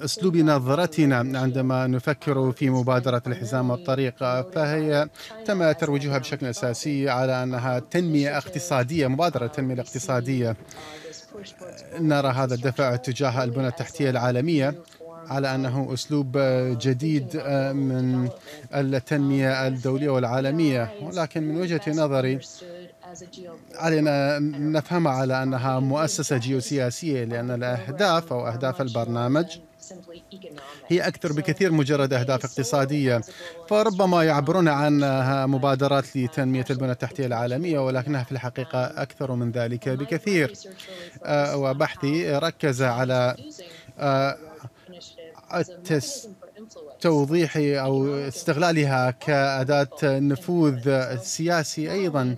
أسلوب 0.04 0.37
نظرتنا 0.37 1.16
عندما 1.38 1.87
نفكر 1.87 2.52
في 2.52 2.71
مبادرة 2.71 3.23
الحزام 3.26 3.71
والطريق 3.71 4.16
فهي 4.54 5.09
تم 5.45 5.73
ترويجها 5.73 6.19
بشكل 6.19 6.47
أساسي 6.47 7.09
على 7.09 7.42
أنها 7.42 7.78
تنمية 7.78 8.38
اقتصادية 8.38 9.07
مبادرة 9.07 9.47
تنمية 9.47 9.80
اقتصادية 9.80 10.57
نرى 12.00 12.28
هذا 12.28 12.54
الدفع 12.54 12.97
تجاه 12.97 13.45
البنى 13.45 13.69
التحتية 13.69 14.11
العالمية 14.11 14.75
على 15.29 15.55
أنه 15.55 15.91
أسلوب 15.95 16.39
جديد 16.81 17.37
من 17.75 18.29
التنمية 18.75 19.67
الدولية 19.67 20.11
والعالمية. 20.11 20.93
ولكن 21.03 21.43
من 21.43 21.57
وجهة 21.61 21.81
نظري 21.89 22.39
علينا 23.75 24.39
نفهمها 24.39 25.12
على 25.12 25.43
أنها 25.43 25.81
مؤسسة 25.81 26.37
جيوسياسية 26.37 27.25
لأن 27.25 27.50
الأهداف 27.50 28.33
أو 28.33 28.49
أهداف 28.49 28.81
البرنامج 28.81 29.47
هي 30.89 31.00
أكثر 31.00 31.33
بكثير 31.33 31.73
مجرد 31.73 32.12
أهداف 32.12 32.45
اقتصادية. 32.45 33.21
فربما 33.69 34.25
يعبرون 34.25 34.69
عنها 34.69 35.47
مبادرات 35.47 36.17
لتنمية 36.17 36.65
البنى 36.71 36.93
التحتية 36.93 37.27
العالمية 37.27 37.79
ولكنها 37.79 38.25
في 38.25 38.33
الحقيقة 38.33 38.85
أكثر 39.03 39.35
من 39.35 39.50
ذلك 39.50 39.89
بكثير. 39.89 40.53
آه، 41.25 41.57
وبحثي 41.57 42.33
ركز 42.33 42.83
على 42.83 43.37
آه، 45.52 45.61
التس- 45.62 46.26
توضيح 47.00 47.52
أو 47.57 48.14
استغلالها 48.14 49.11
كأداة 49.11 49.88
نفوذ 50.02 50.90
سياسي 51.16 51.92
أيضا. 51.92 52.37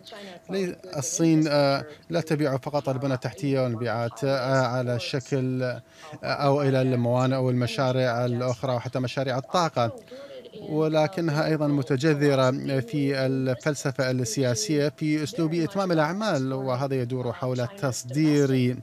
لي- 0.50 0.76
الصين 0.97 1.49
آه، 1.49 1.85
لا 2.11 2.21
تبيع 2.21 2.57
فقط 2.57 2.88
البنى 2.88 3.14
التحتية 3.14 3.61
والمبيعات 3.61 4.25
آه، 4.25 4.66
على 4.66 5.00
شكل 5.00 5.62
آه، 5.62 5.83
أو 6.25 6.62
إلى 6.62 6.83
الموانئ 6.83 7.37
أو 7.37 7.50
المشاريع 7.50 8.25
الأخرى 8.25 8.75
وحتى 8.75 8.99
مشاريع 8.99 9.38
الطاقة. 9.38 9.92
ولكنها 10.61 11.47
أيضا 11.47 11.67
متجذرة 11.67 12.51
في 12.81 13.27
الفلسفة 13.27 14.11
السياسية 14.11 14.93
في 14.97 15.23
أسلوب 15.23 15.55
إتمام 15.55 15.93
الأعمال 15.93 16.53
وهذا 16.53 16.95
يدور 16.95 17.33
حول 17.33 17.67
تصدير 17.67 18.77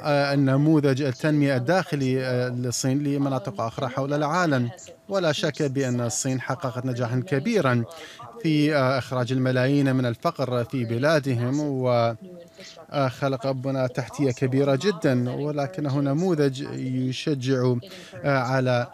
آه، 0.00 0.34
النموذج 0.34 1.02
التنمية 1.02 1.56
الداخلي 1.56 2.24
آه، 2.26 2.48
للصين 2.48 3.04
لمناطق 3.04 3.60
أخرى 3.60 3.88
حول 3.88 4.14
العالم. 4.14 4.70
ولا 5.08 5.32
شك 5.32 5.62
بأن 5.62 6.00
الصين 6.00 6.40
حققت 6.40 6.86
نجاحا 6.86 7.22
كبيرا 7.26 7.84
في 8.42 8.76
آه، 8.76 8.98
إخراج 8.98 9.32
الملايين 9.32 9.96
من 9.96 10.06
الفقر 10.06 10.64
في 10.64 10.84
بلادهم 10.84 11.60
وخلق 11.60 13.50
بنى 13.50 13.88
تحتية 13.88 14.30
كبيرة 14.30 14.78
جدا. 14.82 15.30
ولكنه 15.30 16.00
نموذج 16.00 16.60
يشجع 16.72 17.74
على 18.24 18.86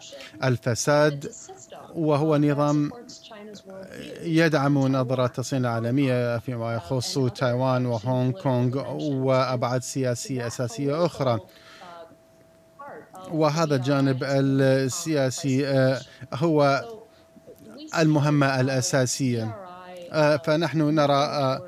الفساد 0.43 1.31
وهو 1.95 2.37
نظام 2.37 2.91
يدعم 4.21 4.77
نظرة 4.87 5.31
الصين 5.39 5.59
العالمية 5.59 6.37
فيما 6.37 6.73
يخص 6.75 7.19
تايوان 7.19 7.85
وهونغ 7.85 8.31
كونغ 8.31 8.93
وأبعاد 9.01 9.83
سياسية 9.83 10.47
أساسية 10.47 11.05
أخرى. 11.05 11.39
وهذا 13.31 13.75
الجانب 13.75 14.23
السياسي 14.23 15.67
آه، 15.67 16.01
هو 16.33 16.85
المهمة 17.99 18.59
الأساسية. 18.59 19.55
آه، 20.11 20.37
فنحن 20.37 20.81
نرى 20.81 21.13
آه، 21.13 21.61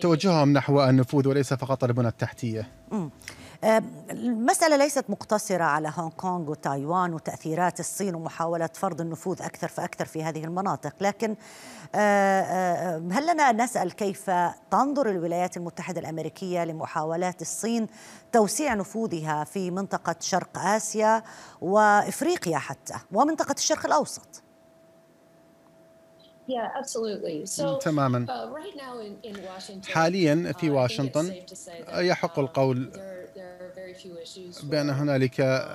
توجههم 0.00 0.52
نحو 0.52 0.84
النفوذ 0.84 1.28
وليس 1.28 1.54
فقط 1.54 1.84
البنى 1.84 2.08
التحتية. 2.08 2.68
المسألة 3.64 4.76
ليست 4.76 5.04
مقتصرة 5.08 5.64
على 5.64 5.92
هونغ 5.96 6.10
كونغ 6.10 6.50
وتايوان 6.50 7.14
وتأثيرات 7.14 7.80
الصين 7.80 8.14
ومحاولة 8.14 8.68
فرض 8.74 9.00
النفوذ 9.00 9.42
أكثر 9.42 9.68
فأكثر 9.68 10.04
في 10.04 10.24
هذه 10.24 10.44
المناطق 10.44 10.92
لكن 11.00 11.36
هل 13.12 13.32
لنا 13.32 13.52
نسأل 13.52 13.92
كيف 13.92 14.30
تنظر 14.70 15.10
الولايات 15.10 15.56
المتحدة 15.56 16.00
الأمريكية 16.00 16.64
لمحاولات 16.64 17.42
الصين 17.42 17.86
توسيع 18.32 18.74
نفوذها 18.74 19.44
في 19.44 19.70
منطقة 19.70 20.16
شرق 20.20 20.58
آسيا 20.58 21.22
وإفريقيا 21.60 22.58
حتى 22.58 22.94
ومنطقة 23.12 23.54
الشرق 23.58 23.86
الأوسط؟ 23.86 24.42
تماما. 27.80 28.26
uh, 28.26 29.88
حاليا 29.88 30.52
في 30.60 30.68
uh, 30.68 30.72
واشنطن 30.72 31.34
يحق 31.88 32.36
uh, 32.36 32.38
القول 32.38 32.90
بأن 34.62 34.90
هنالك 34.90 35.68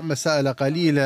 مسائل 0.00 0.52
قليلة 0.52 1.02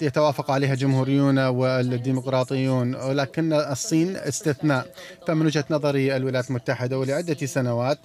يتوافق 0.00 0.50
عليها 0.50 0.74
جمهوريون 0.74 1.38
والديمقراطيون. 1.38 2.94
ولكن 2.94 3.52
الصين 3.52 4.16
استثناء. 4.16 4.86
فمن 5.26 5.46
وجهة 5.46 5.64
نظري 5.70 6.16
الولايات 6.16 6.48
المتحدة 6.50 6.98
ولعدة 6.98 7.46
سنوات 7.46 7.98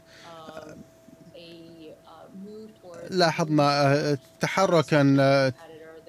لاحظنا 3.10 4.18
تحركا 4.40 5.04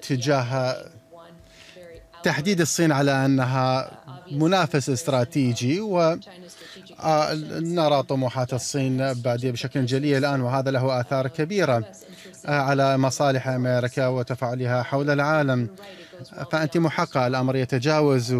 تجاه 0.09 0.75
تحديد 2.23 2.61
الصين 2.61 2.91
على 2.91 3.25
أنها 3.25 3.91
منافس 4.31 4.89
استراتيجي 4.89 5.79
و 5.81 6.17
نرى 7.77 8.03
طموحات 8.03 8.53
الصين 8.53 9.13
بادية 9.13 9.51
بشكل 9.51 9.85
جلي 9.85 10.17
الآن 10.17 10.41
وهذا 10.41 10.71
له 10.71 10.99
آثار 10.99 11.27
كبيرة 11.27 11.83
على 12.45 12.97
مصالح 12.97 13.47
أمريكا 13.47 14.07
وتفاعلها 14.07 14.83
حول 14.83 15.09
العالم. 15.09 15.69
فأنت 16.51 16.77
محقة 16.77 17.27
الأمر 17.27 17.55
يتجاوز 17.55 18.35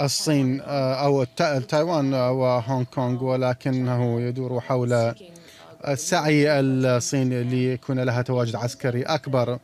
الصين 0.00 0.60
أو 1.04 1.24
تايوان 1.68 2.14
وهونغ 2.14 2.84
كونغ 2.84 3.24
ولكنه 3.24 4.20
يدور 4.20 4.60
حول 4.60 5.14
سعي 5.94 6.60
الصين 6.60 7.40
ليكون 7.50 8.00
لها 8.00 8.22
تواجد 8.22 8.56
عسكري 8.56 9.02
أكبر. 9.02 9.58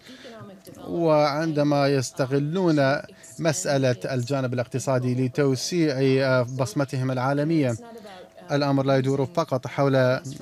وعندما 0.89 1.89
يستغلون 1.89 2.97
مسألة 3.39 3.97
الجانب 4.13 4.55
الاقتصادي 4.55 5.27
لتوسيع 5.27 6.43
بصمتهم 6.43 7.11
العالمية 7.11 7.77
الأمر 8.53 8.85
لا 8.87 8.97
يدور 8.97 9.27
فقط 9.27 9.67
حول 9.67 9.97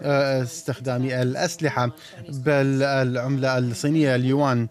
استخدام 0.04 1.04
الأسلحة 1.04 1.90
بل 2.28 2.82
العملة 2.82 3.58
الصينية 3.58 4.14
اليوان. 4.14 4.68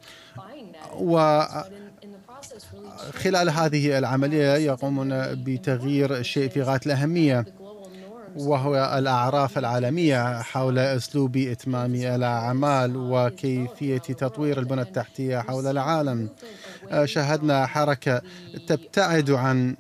و 1.00 1.42
خلال 3.14 3.50
هذه 3.50 3.98
العملية 3.98 4.56
يقومون 4.56 5.10
بتغيير 5.44 6.22
شيء 6.22 6.50
في 6.50 6.62
غاية 6.62 6.80
الأهمية. 6.86 7.46
وهو 8.36 8.96
الأعراف 8.98 9.58
العالمية 9.58 10.42
حول 10.42 10.80
أسلوب 10.80 11.38
إتمام 11.38 11.96
الأعمال 11.96 12.98
وكيفية 12.98 13.98
تطوير 13.98 14.60
البنى 14.60 14.82
التحتية 14.82 15.38
حول 15.38 15.68
العالم. 15.68 16.30
شاهدنا 17.06 17.66
حركة 17.66 18.22
تبتعد 18.68 19.32
عن 19.32 19.76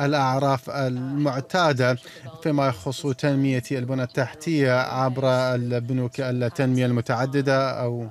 الأعراف 0.00 0.70
المعتادة 0.70 1.96
فيما 2.42 2.68
يخص 2.68 3.06
تنمية 3.06 3.62
البنى 3.72 4.02
التحتية 4.02 4.72
عبر 4.72 5.24
البنوك 5.54 6.20
التنمية 6.20 6.86
المتعددة 6.86 7.70
أو 7.70 8.06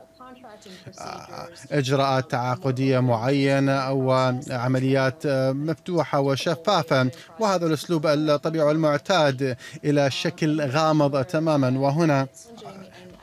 إجراءات 1.72 2.32
تعاقدية 2.32 3.00
معينة 3.00 3.92
وعمليات 3.92 5.28
مفتوحة 5.68 6.20
وشفافة. 6.20 7.10
وهذا 7.40 7.66
الأسلوب 7.66 8.08
الطبيعي 8.08 8.66
والمعتاد 8.68 9.58
إلى 9.86 10.12
شكل 10.12 10.62
غامض 10.62 11.24
تماما. 11.24 11.80
وهنا 11.80 12.28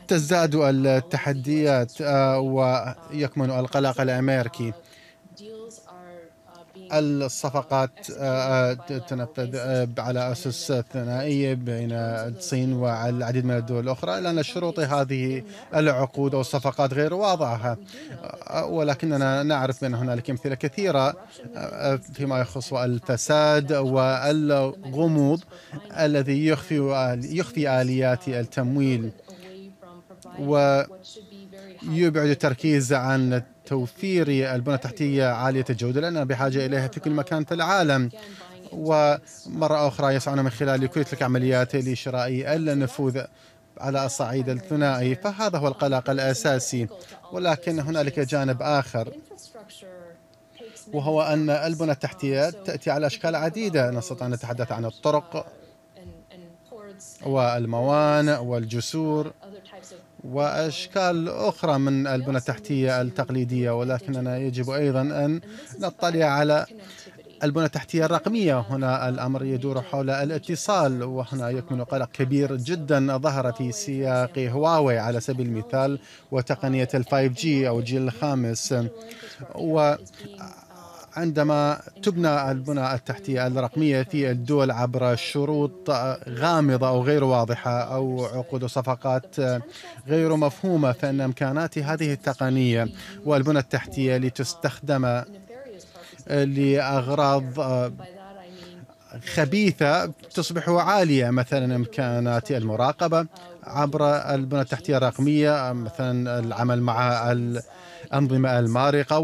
تزداد 0.09 0.55
التحديات 0.55 1.92
ويكمن 2.38 3.51
القلق 3.51 4.01
الأمريكي. 4.01 4.72
الصفقات 6.92 7.90
آه، 8.18 8.72
آه، 8.72 8.98
تنفذ 8.98 9.57
آه، 9.57 9.88
على 9.98 10.33
أسس 10.33 10.72
ثنائية 10.92 11.55
بين 11.55 11.92
الصين 11.92 12.72
والعديد 12.72 13.44
من 13.44 13.57
الدول 13.57 13.85
الأخرى 13.85 14.20
لأن 14.20 14.42
شروط 14.42 14.81
هذه 14.81 15.42
العقود 15.74 16.35
أو 16.35 16.40
الصفقات 16.40 16.94
غير 16.94 17.14
واضحة. 17.14 17.77
ولكننا 18.68 19.42
نعرف 19.42 19.81
بأن 19.81 19.94
هنالك 19.94 20.31
أمثلة 20.31 20.55
كثيرة 20.55 21.16
فيما 22.12 22.40
يخص 22.40 22.74
الفساد 22.74 23.72
والغموض 23.72 25.40
الذي 25.98 26.46
يخفي 26.46 27.18
يخفي 27.24 27.81
آليات 27.81 28.29
التمويل 28.29 29.11
ويبعد 30.38 32.29
التركيز 32.29 32.92
عن 32.92 33.42
توفير 33.68 34.26
البنى 34.54 34.74
التحتية 34.74 35.26
عالية 35.26 35.64
الجودة 35.70 36.00
لأننا 36.00 36.24
بحاجة 36.24 36.66
إليها 36.66 36.88
في 36.88 37.00
كل 37.00 37.11
مكان 37.11 37.44
في 37.44 37.54
العالم. 37.54 38.11
ومرة 38.72 39.88
أخرى 39.88 40.14
يسعون 40.14 40.40
من 40.40 40.50
خلال 40.50 40.87
كل 40.87 41.04
تلك 41.04 41.20
العمليات 41.20 41.76
لشراء 41.76 42.57
النفوذ 42.57 43.20
على 43.78 44.07
الصعيد 44.07 44.48
الثنائي 44.48 45.14
فهذا 45.14 45.59
هو 45.59 45.68
القلق 45.68 46.11
الأساسي. 46.11 46.88
ولكن 47.33 47.81
هنالك 47.81 48.20
جانب 48.20 48.62
آخر 48.62 49.12
وهو 50.92 51.22
أن 51.22 51.50
البنى 51.50 51.92
التحتية 51.92 52.50
تأتي 52.50 52.90
على 52.90 53.07
أشكال 53.07 53.37
عديدة. 53.37 53.90
نستطيع 53.90 54.26
أن 54.26 54.33
نتحدث 54.33 54.72
عن 54.72 54.85
الطرق 54.85 55.46
والموانئ 57.26 58.38
والجسور. 58.38 59.33
وأشكال 60.32 61.28
أخرى 61.28 61.78
من 61.78 62.06
البنى 62.06 62.36
التحتية 62.36 63.00
التقليدية 63.00 63.70
ولكننا 63.70 64.38
يجب 64.38 64.70
أيضا 64.70 65.00
أن 65.00 65.40
نطلع 65.80 66.26
على 66.26 66.66
البنى 67.44 67.64
التحتية 67.64 68.04
الرقمية. 68.04 68.60
هنا 68.60 69.08
الأمر 69.08 69.44
يدور 69.44 69.82
حول 69.82 70.10
الاتصال 70.10 71.02
وهنا 71.02 71.50
يكمن 71.50 71.84
قلق 71.84 72.10
كبير 72.12 72.56
جدا 72.56 73.16
ظهر 73.16 73.52
في 73.52 73.72
سياق 73.72 74.38
هواوي 74.38 74.98
على 74.98 75.20
سبيل 75.20 75.46
المثال 75.46 75.98
وتقنية 76.30 76.88
ال 76.94 77.02
five 77.02 77.33
G 77.33 77.68
أو 77.68 77.78
الجيل 77.78 78.02
الخامس 78.02 78.74
و 79.54 79.94
عندما 81.18 81.81
تبنى 82.02 82.50
البنى 82.50 82.94
التحتية 82.94 83.46
الرقمية 83.46 84.02
في 84.02 84.31
الدول 84.31 84.70
عبر 84.70 85.16
شروط 85.16 85.90
غامضة 86.28 86.88
أو 86.88 87.02
غير 87.02 87.24
واضحة 87.24 87.81
أو 87.94 88.24
عقود 88.24 88.64
صفقات 88.64 89.37
غير 90.09 90.37
مفهومة 90.37 90.92
فإن 90.92 91.20
إمكانات 91.20 91.78
هذه 91.78 92.12
التقنية 92.12 92.88
والبنى 93.24 93.59
التحتية 93.59 94.16
لتستخدم 94.16 95.22
لأغراض 96.31 97.44
خبيثة 99.35 100.07
تصبح 100.35 100.68
عالية. 100.68 101.31
مثلا 101.31 101.76
إمكانات 101.76 102.50
المراقبة 102.50 103.26
عبر 103.64 104.07
البنى 104.35 104.61
التحتية 104.61 104.96
الرقمية 104.96 105.72
مثلا 105.72 106.38
العمل 106.38 106.83
مع 106.83 107.33
الأنظمة 107.33 108.59
المارقة 108.59 109.18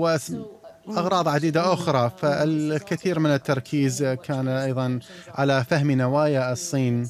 أغراض 0.89 1.29
عديدة 1.29 1.73
أخرى 1.73 2.11
فالكثير 2.19 3.19
من 3.19 3.31
التركيز 3.31 4.03
كان 4.05 4.49
أيضا 4.49 4.99
على 5.35 5.65
فهم 5.65 5.91
نوايا 5.91 6.53
الصين 6.53 7.09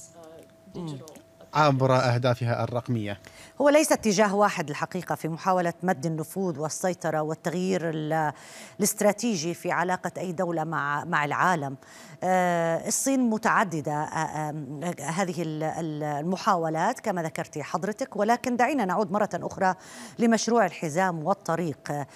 عبر 1.55 1.97
أهدافها 1.97 2.65
الرقمية. 2.65 3.19
هو 3.61 3.69
ليس 3.69 3.93
اتجاه 3.93 4.35
واحد 4.35 4.71
الحقيقة 4.71 5.15
في 5.15 5.29
محاولة 5.29 5.73
مد 5.83 6.07
النفوذ 6.07 6.61
والسيطرة 6.61 7.23
والتغيير 7.23 7.91
الاستراتيجي 8.81 9.55
في 9.55 9.71
علاقة 9.71 10.11
أي 10.19 10.33
دولة 10.33 10.65
مع 10.65 11.05
مع 11.05 11.25
العالم. 11.25 11.77
آه، 12.23 12.89
الصين 12.89 13.31
متعددة 13.31 13.93
آه، 13.93 14.51
آه، 14.85 15.03
هذه 15.03 15.35
المحاولات 15.39 17.01
كما 17.01 17.23
ذكرت 17.23 17.59
حضرتك 17.59 18.17
ولكن 18.17 18.57
دعينا 18.57 18.85
نعود 18.85 19.13
مرة 19.13 19.31
أخرى 19.35 19.75
لمشروع 20.19 20.67
الحزام 20.67 21.25
والطريق. 21.25 22.07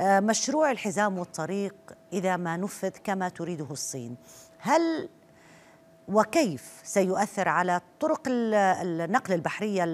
مشروع 0.00 0.70
الحزام 0.70 1.18
والطريق 1.18 1.74
إذا 2.12 2.36
ما 2.36 2.56
نفذ 2.56 2.90
كما 3.04 3.28
تريده 3.28 3.66
الصين 3.70 4.16
هل 4.58 5.08
وكيف 6.08 6.80
سيؤثر 6.84 7.48
على 7.48 7.80
طرق 8.00 8.22
النقل 8.28 9.34
البحرية 9.34 9.84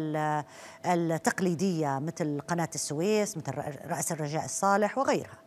التقليدية 0.87 1.99
مثل 1.99 2.41
قناة 2.41 2.69
السويس 2.75 3.37
مثل 3.37 3.53
رأس 3.87 4.13
الرجاء 4.13 4.45
الصالح 4.45 4.99
وغيرها؟ 4.99 5.45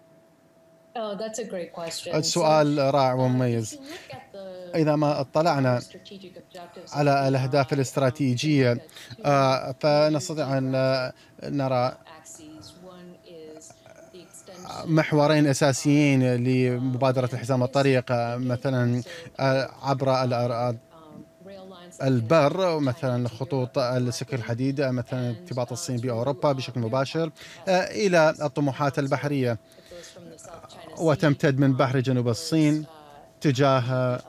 Oh, 0.97 2.15
السؤال 2.15 2.93
رائع 2.93 3.13
ومميز. 3.13 3.79
إذا 4.75 4.95
ما 4.95 5.21
اطلعنا 5.21 5.81
على 6.93 7.27
الأهداف 7.27 7.73
الاستراتيجية 7.73 8.81
آه، 9.25 9.75
فنستطيع 9.79 10.57
أن 10.57 10.71
نرى 11.43 11.97
محورين 14.85 15.47
أساسيين 15.47 16.35
لمبادرة 16.35 17.29
الحزام 17.33 17.63
الطريق 17.63 18.05
مثلا 18.37 19.01
آه، 19.39 19.69
عبر 19.83 20.09
البر 22.03 22.79
مثلا 22.79 23.29
خطوط 23.29 23.77
السكك 23.77 24.33
الحديد 24.33 24.81
مثلا 24.81 25.29
ارتباط 25.29 25.71
الصين 25.71 25.97
بأوروبا 25.97 26.51
بشكل 26.51 26.79
مباشر 26.81 27.31
آه، 27.67 27.71
إلى 27.71 28.33
الطموحات 28.41 28.99
البحرية. 28.99 29.57
وتمتد 30.97 31.59
من 31.59 31.73
بحر 31.73 31.99
جنوب 31.99 32.27
الصين 32.27 32.85
تجاه 33.41 34.19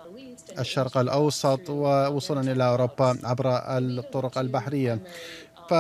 الشرق 0.59 0.99
الأوسط 0.99 1.71
ووصولا 1.71 2.53
إلى 2.53 2.65
أوروبا 2.69 3.19
عبر 3.25 3.49
الطرق 3.79 4.39
البحرية. 4.39 4.99
ف 5.71 5.75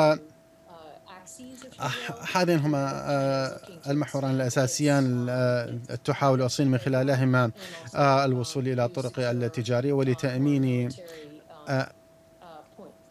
هذين 2.32 2.58
هما 2.58 2.92
آه، 2.94 3.60
المحوران 3.90 4.34
الأساسيان 4.34 5.26
آه، 5.30 5.78
تحاول 6.04 6.42
الصين 6.42 6.68
من 6.68 6.78
خلالهما 6.78 7.50
آه، 7.94 8.24
الوصول 8.24 8.68
إلى 8.68 8.84
الطرق 8.84 9.18
التجارية 9.18 9.92
ولتأمين 9.92 10.88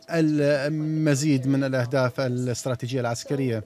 المزيد 0.10 1.48
من 1.48 1.64
الأهداف 1.64 2.20
الاستراتيجية 2.20 3.00
العسكرية. 3.00 3.64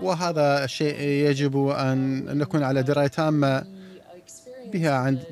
وهذا 0.00 0.64
الشيء 0.64 1.00
يجب 1.00 1.68
أن 1.68 2.24
نكون 2.38 2.62
على 2.62 2.82
دراية 2.82 3.06
تامة. 3.06 3.64
بها 4.72 4.94
عند 4.94 5.24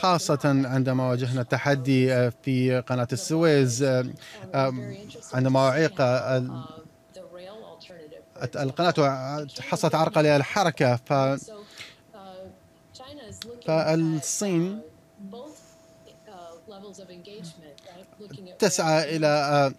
خاصة 0.00 0.38
عندما 0.44 1.08
واجهنا 1.10 1.40
التحدي 1.40 2.30
في 2.30 2.80
قناة 2.80 3.08
السويس 3.12 3.84
عندما 5.34 5.68
أعيق 5.68 6.00
القناة 8.56 9.46
حصلت 9.60 9.94
عرقلة 9.94 10.36
الحركة 10.36 10.96
ف 10.96 11.12
فالصين 13.66 14.80
تسعى 18.58 19.16
إلى 19.16 19.72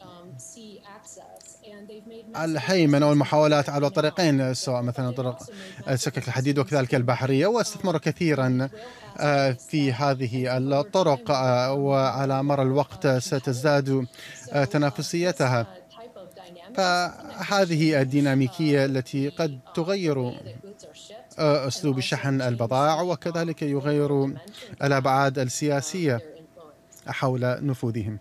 الهيمنة 2.43 3.09
والمحاولات 3.09 3.69
على 3.69 3.87
الطريقين 3.87 4.53
سواء 4.53 4.81
مثلا 4.81 5.11
طرق 5.11 5.43
سكك 5.95 6.27
الحديد 6.27 6.59
وكذلك 6.59 6.95
البحرية 6.95 7.47
واستثمروا 7.47 7.99
كثيرا 7.99 8.69
آه، 9.17 9.51
في 9.51 9.93
هذه 9.93 10.57
الطرق 10.57 11.31
آه، 11.31 11.73
وعلى 11.73 12.43
مر 12.43 12.61
الوقت 12.61 13.07
ستزداد 13.07 14.05
آه، 14.51 14.63
تنافسيتها. 14.63 15.67
فهذه 16.75 18.01
الديناميكية 18.01 18.85
التي 18.85 19.29
قد 19.29 19.59
تغير 19.75 20.33
أسلوب 21.37 21.99
شحن 21.99 22.41
البضائع 22.41 23.01
وكذلك 23.01 23.61
يغير 23.61 24.33
الأبعاد 24.83 25.39
السياسية 25.39 26.21
حول 27.07 27.65
نفوذهم. 27.65 28.19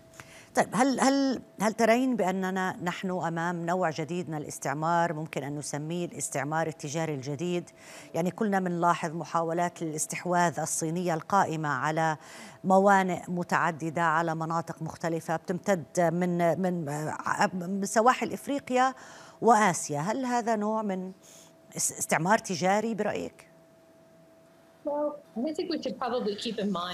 طيب 0.59 0.69
هل 0.73 0.99
هل 0.99 1.41
هل 1.61 1.73
ترين 1.73 2.15
بأننا 2.15 2.77
نحن 2.83 3.11
أمام 3.11 3.65
نوع 3.65 3.89
جديد 3.89 4.29
من 4.29 4.37
الاستعمار؟ 4.37 5.13
ممكن 5.13 5.43
أن 5.43 5.55
نسميه 5.55 6.05
الاستعمار 6.05 6.67
التجاري 6.67 7.13
الجديد. 7.13 7.69
يعني 8.13 8.31
كلنا 8.31 8.59
بنلاحظ 8.59 9.15
محاولات 9.15 9.81
الاستحواذ 9.81 10.59
الصينية 10.59 11.13
القائمة 11.13 11.69
على 11.69 12.17
موانئ 12.63 13.21
متعددة 13.27 14.01
على 14.01 14.35
مناطق 14.35 14.81
مختلفة 14.81 15.35
بتمتد 15.35 15.99
من 15.99 16.61
من 17.53 17.85
سواحل 17.85 18.33
إفريقيا 18.33 18.93
وآسيا. 19.41 19.99
هل 19.99 20.25
هذا 20.25 20.55
نوع 20.55 20.81
من 20.81 21.11
استعمار 21.75 22.37
تجاري 22.37 22.93
برأيك؟ 22.93 23.48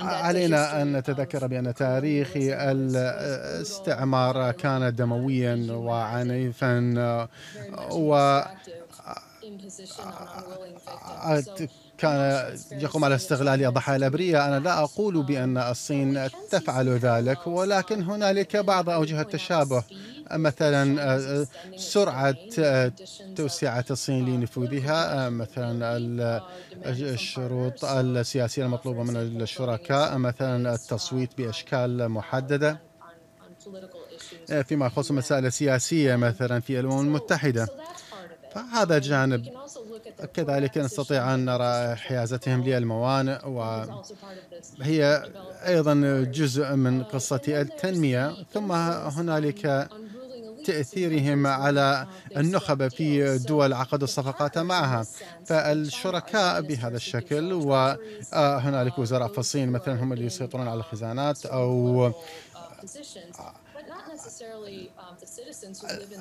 علينا 0.04 0.82
أن 0.82 0.98
نتذكر 0.98 1.48
بأن 1.48 1.74
تاريخ 1.74 2.32
الاستعمار 2.36 4.52
كان 4.52 4.96
دمويا 4.96 5.68
وعنيفا 5.70 6.94
و 7.92 8.42
كان 11.98 12.52
يقوم 12.72 13.06
على 13.06 13.16
استغلال 13.16 13.66
الضحايا 13.66 13.98
الأبرية 13.98 14.48
أنا 14.48 14.60
لا 14.60 14.84
أقول 14.84 15.24
بأن 15.24 15.58
الصين 15.58 16.28
تفعل 16.50 16.90
ذلك 16.90 17.48
ولكن 17.48 18.04
هنالك 18.04 18.58
بعض 18.58 18.90
أوجه 18.90 19.22
التشابه 19.22 19.84
مثلا 20.32 21.16
آه، 21.16 21.48
سرعة 21.76 22.36
آه، 22.60 22.92
توسعة 23.36 23.86
الصين 23.92 24.26
لنفوذها 24.26 25.26
آه، 25.26 25.30
مثلا 25.30 26.42
الشروط 26.86 27.86
السياسية 27.86 28.66
المطلوبة 28.66 29.04
من 29.04 29.42
الشركاء 29.42 30.18
مثلا 30.18 30.74
التصويت 30.74 31.30
بأشكال 31.38 32.10
محددة 32.10 32.80
فيما 34.64 34.86
يخص 34.86 35.10
المسائل 35.10 35.46
السياسية 35.46 36.16
مثلا 36.16 36.60
في 36.60 36.80
الأمم 36.80 37.00
المتحدة. 37.00 37.68
فهذا 38.56 39.00
جانب. 39.00 39.46
كذلك 40.34 40.78
نستطيع 40.78 41.34
أن 41.34 41.46
نرى 41.46 41.96
حيازتهم 41.96 42.64
للموانئ 42.64 43.48
وهي 43.48 45.24
أيضا 45.68 45.94
جزء 46.32 46.76
من 46.76 47.04
قصة 47.04 47.42
التنمية. 47.48 48.36
ثم 48.54 48.72
هنالك 48.72 49.90
تأثيرهم 50.66 51.48
على 51.48 52.08
النخب 52.38 52.88
في 52.88 53.38
دول 53.38 53.74
عقد 53.74 54.04
الصفقات 54.04 54.58
معها. 54.58 55.08
فالشركاء 55.46 56.62
بهذا 56.62 56.96
الشكل 56.96 57.54
وهنالك 57.54 58.98
وزراء 59.00 59.28
في 59.28 59.38
الصين 59.38 59.70
مثلا 59.70 60.04
هم 60.04 60.14
اللي 60.14 60.26
يسيطرون 60.26 60.68
على 60.68 60.80
الخزانات 60.80 61.46
أو 61.46 62.14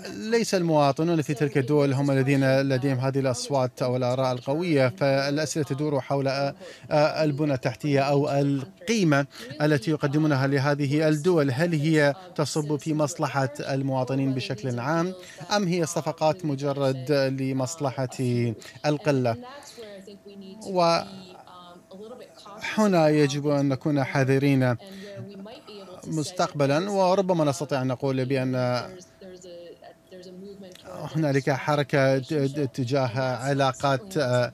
ليس 0.08 0.54
المواطنون 0.54 1.22
في 1.22 1.34
تلك 1.34 1.58
الدول 1.58 1.92
هم 1.92 2.10
الذين 2.10 2.60
لديهم 2.60 2.98
هذه 2.98 3.18
الأصوات 3.18 3.82
أو 3.82 3.96
الآراء 3.96 4.32
القوية 4.32 4.88
فالأسئلة 4.88 5.64
تدور 5.64 6.00
حول 6.00 6.28
البنى 6.90 7.54
التحتية 7.54 8.00
أو 8.00 8.30
القيمة 8.30 9.26
التي 9.62 9.90
يقدمونها 9.90 10.46
لهذه 10.46 11.08
الدول. 11.08 11.50
هل 11.50 11.72
هي 11.74 12.14
تصب 12.34 12.76
في 12.76 12.94
مصلحة 12.94 13.52
المواطنين 13.60 14.34
بشكل 14.34 14.80
عام 14.80 15.14
أم 15.56 15.68
هي 15.68 15.86
صفقات 15.86 16.44
مجرد 16.44 17.12
لمصلحة 17.12 18.08
القلة؟ 18.86 19.36
و 20.66 20.98
هنا 22.74 23.08
يجب 23.08 23.48
أن 23.48 23.68
نكون 23.68 24.04
حذرين. 24.04 24.76
مستقبلا 26.06 26.90
وربما 26.90 27.44
نستطيع 27.44 27.82
أن 27.82 27.86
نقول 27.86 28.24
بأن 28.24 28.54
هنالك 30.86 31.50
حركة 31.50 32.18
تجاه 32.64 33.36
علاقات 33.36 34.16
آه، 34.16 34.52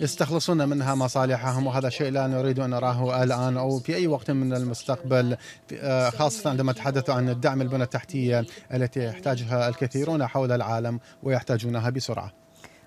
يستخلصون 0.00 0.68
منها 0.68 0.94
مصالحهم 0.94 1.66
وهذا 1.66 1.88
شيء 1.88 2.10
لا 2.10 2.26
نريد 2.26 2.58
أن 2.58 2.70
نراه 2.70 3.22
الآن 3.22 3.56
أو 3.56 3.78
في 3.78 3.96
أي 3.96 4.06
وقت 4.06 4.30
من 4.30 4.54
المستقبل 4.54 5.36
آه، 5.72 6.10
خاصة 6.10 6.50
عندما 6.50 6.72
تحدثوا 6.72 7.14
عن 7.14 7.28
الدعم 7.28 7.62
البنى 7.62 7.82
التحتية 7.82 8.46
التي 8.74 9.04
يحتاجها 9.04 9.68
الكثيرون 9.68 10.26
حول 10.26 10.52
العالم 10.52 11.00
ويحتاجونها 11.22 11.90
بسرعة. 11.90 12.45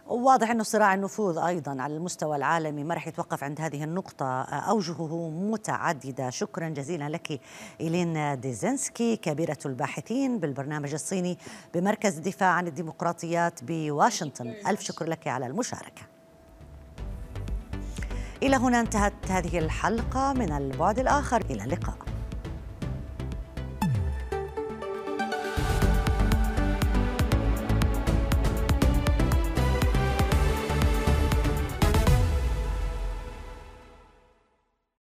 واضح 0.09 0.51
أنه 0.51 0.63
صراع 0.63 0.93
النفوذ 0.93 1.37
أيضا 1.37 1.81
على 1.81 1.95
المستوى 1.95 2.35
العالمي 2.35 2.83
ما 2.83 2.95
رح 2.95 3.07
يتوقف 3.07 3.43
عند 3.43 3.61
هذه 3.61 3.83
النقطة. 3.83 4.41
أوجهه 4.41 5.29
متعددة. 5.29 6.29
شكرا 6.29 6.69
جزيلا 6.69 7.09
لك 7.09 7.39
إيلين 7.81 8.39
ديزنسكي 8.39 9.15
كبيرة 9.15 9.57
الباحثين 9.65 10.39
بالبرنامج 10.39 10.93
الصيني 10.93 11.37
بمركز 11.73 12.17
الدفاع 12.17 12.49
عن 12.49 12.67
الديمقراطيات 12.67 13.59
بواشنطن. 13.63 14.53
ألف 14.67 14.81
شكر 14.81 15.05
لك 15.05 15.27
على 15.27 15.47
المشاركة. 15.47 16.01
إلى 18.43 18.55
هنا 18.55 18.79
انتهت 18.79 19.13
هذه 19.29 19.59
الحلقة 19.59 20.33
من 20.33 20.51
البعد 20.51 20.99
الآخر. 20.99 21.41
إلى 21.41 21.63
اللقاء. 21.63 21.97